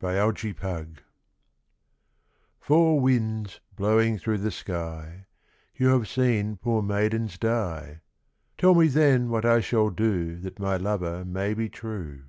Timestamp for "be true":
11.54-12.24